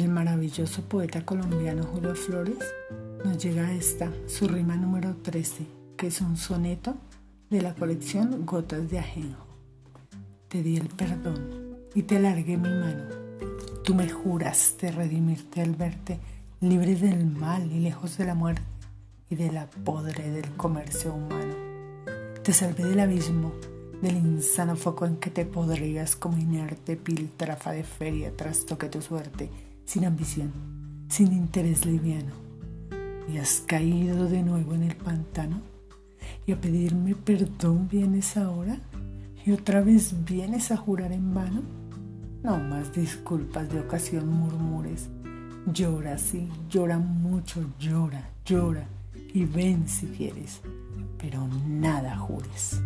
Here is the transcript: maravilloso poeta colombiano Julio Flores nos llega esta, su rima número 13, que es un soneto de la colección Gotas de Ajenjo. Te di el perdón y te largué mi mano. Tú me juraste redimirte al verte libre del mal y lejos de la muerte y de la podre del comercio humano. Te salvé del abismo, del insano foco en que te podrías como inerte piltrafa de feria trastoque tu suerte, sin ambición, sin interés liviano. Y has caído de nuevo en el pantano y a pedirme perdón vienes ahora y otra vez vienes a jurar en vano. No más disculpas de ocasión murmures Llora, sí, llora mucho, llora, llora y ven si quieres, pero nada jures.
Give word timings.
maravilloso 0.00 0.82
poeta 0.82 1.22
colombiano 1.22 1.84
Julio 1.84 2.14
Flores 2.14 2.56
nos 3.24 3.36
llega 3.36 3.74
esta, 3.74 4.10
su 4.26 4.48
rima 4.48 4.74
número 4.74 5.16
13, 5.16 5.66
que 5.98 6.06
es 6.06 6.22
un 6.22 6.38
soneto 6.38 6.94
de 7.50 7.60
la 7.60 7.74
colección 7.74 8.46
Gotas 8.46 8.90
de 8.90 8.98
Ajenjo. 8.98 9.46
Te 10.48 10.62
di 10.62 10.78
el 10.78 10.88
perdón 10.88 11.76
y 11.94 12.04
te 12.04 12.18
largué 12.18 12.56
mi 12.56 12.70
mano. 12.70 13.04
Tú 13.84 13.94
me 13.94 14.08
juraste 14.08 14.90
redimirte 14.92 15.60
al 15.60 15.74
verte 15.74 16.18
libre 16.62 16.94
del 16.94 17.26
mal 17.26 17.70
y 17.70 17.80
lejos 17.80 18.16
de 18.16 18.24
la 18.24 18.34
muerte 18.34 18.62
y 19.28 19.34
de 19.34 19.52
la 19.52 19.66
podre 19.66 20.30
del 20.30 20.50
comercio 20.52 21.12
humano. 21.12 21.54
Te 22.42 22.54
salvé 22.54 22.84
del 22.84 23.00
abismo, 23.00 23.52
del 24.00 24.16
insano 24.16 24.74
foco 24.74 25.04
en 25.04 25.18
que 25.18 25.28
te 25.28 25.44
podrías 25.44 26.16
como 26.16 26.38
inerte 26.38 26.96
piltrafa 26.96 27.72
de 27.72 27.84
feria 27.84 28.34
trastoque 28.34 28.88
tu 28.88 29.02
suerte, 29.02 29.50
sin 29.84 30.04
ambición, 30.04 30.52
sin 31.08 31.32
interés 31.32 31.86
liviano. 31.86 32.32
Y 33.32 33.38
has 33.38 33.62
caído 33.66 34.28
de 34.28 34.42
nuevo 34.42 34.74
en 34.74 34.82
el 34.82 34.96
pantano 34.96 35.60
y 36.46 36.52
a 36.52 36.60
pedirme 36.60 37.14
perdón 37.14 37.88
vienes 37.88 38.36
ahora 38.36 38.78
y 39.44 39.52
otra 39.52 39.80
vez 39.80 40.14
vienes 40.24 40.70
a 40.70 40.76
jurar 40.76 41.12
en 41.12 41.32
vano. 41.34 41.62
No 42.42 42.58
más 42.58 42.92
disculpas 42.92 43.68
de 43.70 43.80
ocasión 43.80 44.28
murmures 44.28 45.08
Llora, 45.66 46.18
sí, 46.18 46.48
llora 46.68 46.98
mucho, 46.98 47.64
llora, 47.78 48.30
llora 48.44 48.84
y 49.32 49.44
ven 49.44 49.88
si 49.88 50.08
quieres, 50.08 50.60
pero 51.16 51.46
nada 51.68 52.16
jures. 52.16 52.82